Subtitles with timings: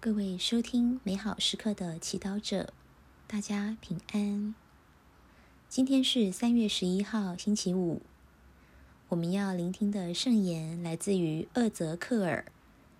[0.00, 2.72] 各位收听美好时刻的祈祷者，
[3.26, 4.54] 大家平安。
[5.68, 8.00] 今天是三月十一号，星期五。
[9.08, 12.44] 我们要聆听的圣言来自于厄泽克尔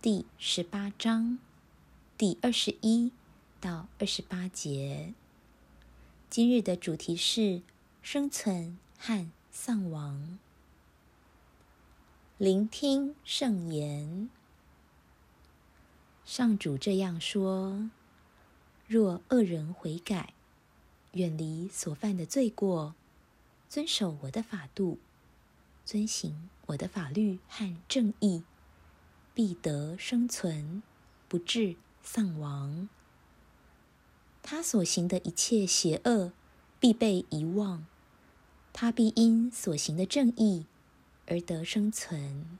[0.00, 1.38] 第十八章
[2.16, 3.12] 第二十一
[3.60, 5.12] 到二十八节。
[6.30, 7.60] 今日的主题是
[8.00, 10.38] 生存和丧亡。
[12.38, 14.30] 聆听圣言。
[16.26, 17.88] 上主这样说：
[18.88, 20.34] 若恶人悔改，
[21.12, 22.96] 远离所犯的罪过，
[23.68, 24.98] 遵守我的法度，
[25.84, 28.42] 遵行我的法律和正义，
[29.34, 30.82] 必得生存，
[31.28, 32.88] 不致丧亡。
[34.42, 36.32] 他所行的一切邪恶
[36.80, 37.86] 必被遗忘，
[38.72, 40.66] 他必因所行的正义
[41.26, 42.58] 而得生存。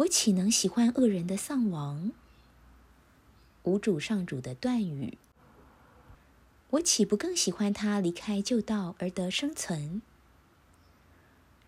[0.00, 2.12] 我岂能喜欢恶人的丧亡？
[3.64, 5.18] 无主上主的断语。
[6.70, 10.00] 我岂不更喜欢他离开旧道而得生存？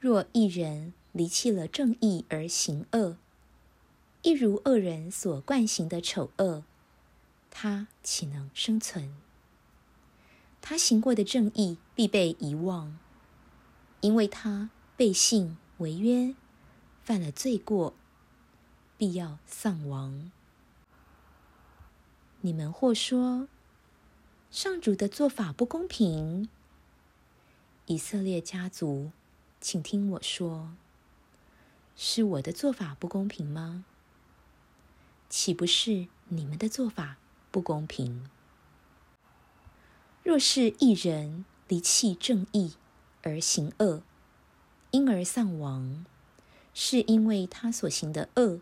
[0.00, 3.18] 若一人离弃了正义而行恶，
[4.22, 6.64] 一如恶人所惯行的丑恶，
[7.50, 9.12] 他岂能生存？
[10.62, 12.96] 他行过的正义必被遗忘，
[14.00, 16.34] 因为他背信违约，
[17.02, 17.92] 犯了罪过。
[19.02, 20.30] 必要丧亡。
[22.42, 23.48] 你们或说，
[24.48, 26.48] 上主的做法不公平。
[27.86, 29.10] 以色列家族，
[29.60, 30.70] 请听我说，
[31.96, 33.84] 是我的做法不公平吗？
[35.28, 37.16] 岂不是你们的做法
[37.50, 38.30] 不公平？
[40.22, 42.74] 若是一人离弃正义
[43.22, 44.04] 而行恶，
[44.92, 46.06] 因而丧亡，
[46.72, 48.60] 是因为他所行的恶。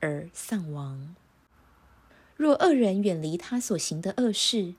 [0.00, 1.14] 而丧亡。
[2.36, 4.74] 若恶人远离他所行的恶事，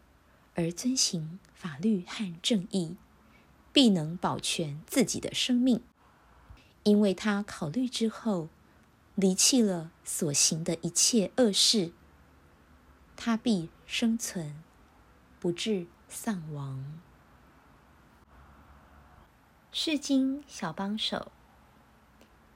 [0.56, 2.96] 而遵行法律和正义，
[3.74, 5.82] 必能保全自己的生命，
[6.84, 8.48] 因为他考虑之后，
[9.16, 11.92] 离弃了所行的一切恶事，
[13.18, 14.56] 他必生存，
[15.40, 17.00] 不致丧亡。
[19.72, 21.32] 世经小帮手，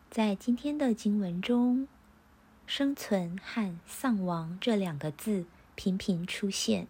[0.10, 1.88] 在今天的经文中。
[2.76, 5.46] 生存和丧亡这两个字
[5.76, 6.88] 频频出现。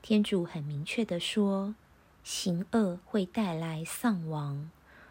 [0.00, 1.74] 天主很明确的说，
[2.24, 4.70] 行恶会带来丧亡，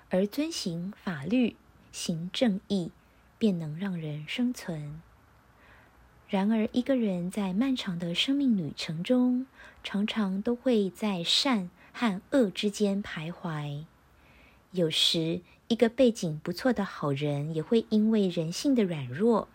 [0.09, 1.55] 而遵行法律、
[1.91, 2.89] 行正义，
[3.37, 4.99] 便能让人生存。
[6.27, 9.45] 然而，一个人在漫长的生命旅程中，
[9.83, 13.83] 常常都会在善和恶之间徘徊。
[14.71, 19.47] 有时，一个背景不错的好人，也会因为人性的软弱。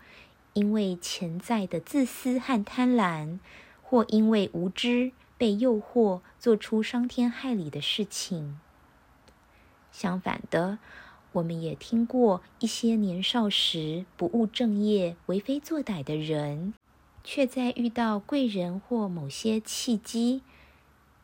[0.53, 3.39] 因为潜在的自私和贪婪，
[3.81, 8.59] 或因为无知被诱惑做出伤天害理的事情。
[9.91, 10.79] 相反的，
[11.33, 16.73] 我们也听过一些年少时不务正业、为非作歹的人，
[17.23, 20.41] 却在遇到贵人或某些契机，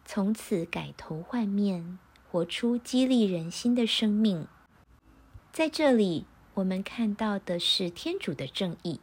[0.05, 1.97] 从此改头换面，
[2.31, 4.47] 活出激励人心的生命。
[5.51, 8.99] 在这里，我们看到的是天主的正义。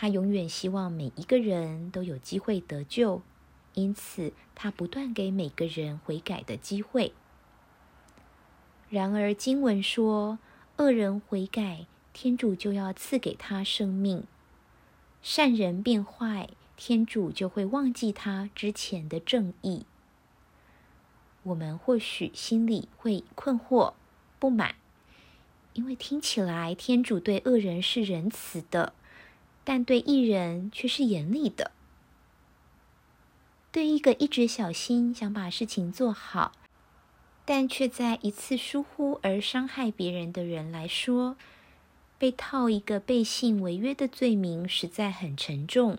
[0.00, 3.20] 他永远希望每一个人都有机会得救，
[3.74, 7.12] 因此他不断给每个人悔改的机会。
[8.88, 10.38] 然而经文说，
[10.78, 11.84] 恶人悔改，
[12.14, 14.22] 天主就要赐给他生命；
[15.20, 19.84] 善人变坏，天主就会忘记他之前的正义。
[21.42, 23.92] 我们或许心里会困惑、
[24.38, 24.76] 不满，
[25.74, 28.94] 因为听起来天主对恶人是仁慈的。
[29.72, 31.70] 但对艺人却是严厉的。
[33.70, 36.50] 对一个一直小心想把事情做好，
[37.44, 41.36] 但却在一次疏忽而伤害别人的人来说，
[42.18, 45.98] 被套一个背信违约的罪名实在很沉重。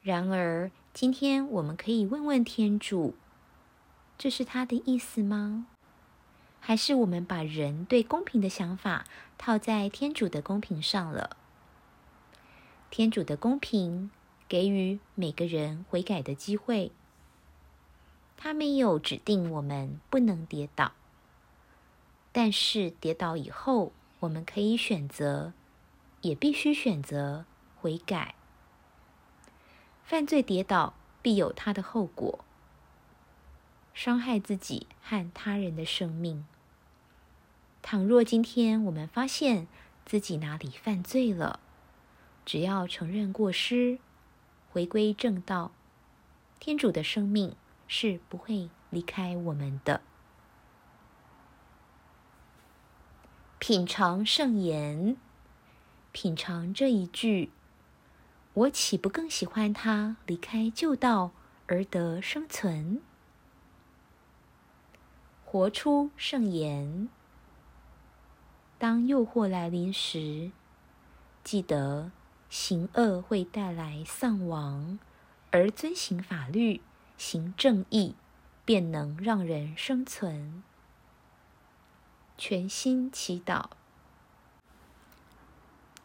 [0.00, 3.16] 然而，今天我们可以问问天主：
[4.16, 5.66] 这是他的意思吗？
[6.60, 9.06] 还是我们把人对公平的想法
[9.36, 11.36] 套在天主的公平上了？
[12.90, 14.10] 天主的公平
[14.48, 16.92] 给予每个人悔改的机会。
[18.36, 20.92] 他没有指定我们不能跌倒，
[22.32, 25.52] 但是跌倒以后，我们可以选择，
[26.20, 27.46] 也必须选择
[27.80, 28.34] 悔改。
[30.04, 32.44] 犯罪跌倒必有他的后果，
[33.94, 36.46] 伤害自己和他人的生命。
[37.82, 39.66] 倘若今天我们发现
[40.04, 41.60] 自己哪里犯罪了，
[42.46, 43.98] 只要承认过失，
[44.70, 45.72] 回归正道，
[46.60, 47.56] 天主的生命
[47.88, 50.00] 是不会离开我们的。
[53.58, 55.16] 品尝圣言，
[56.12, 57.50] 品尝这一句，
[58.54, 61.32] 我岂不更喜欢他离开旧道
[61.66, 63.02] 而得生存？
[65.44, 67.08] 活出圣言。
[68.78, 70.52] 当诱惑来临时，
[71.42, 72.12] 记得。
[72.48, 74.98] 行恶会带来丧亡，
[75.50, 76.80] 而遵行法律、
[77.18, 78.14] 行正义，
[78.64, 80.62] 便能让人生存。
[82.38, 83.70] 全心祈祷，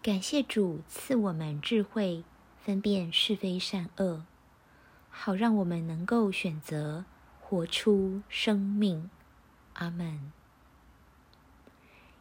[0.01, 2.23] 感谢主赐我们智慧，
[2.63, 4.25] 分辨是非善恶，
[5.09, 7.05] 好让我们能够选择
[7.39, 9.09] 活出生命。
[9.73, 10.31] 阿门。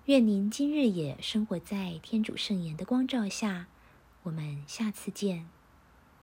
[0.06, 3.66] 愿您今日也生活在天主圣言的光照下。
[4.22, 5.59] 我们下次见。